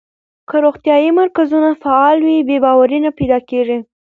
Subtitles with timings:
[0.49, 3.77] که روغتیايي مرکزونه فعال وي، بې باوري نه پیدا کېږي.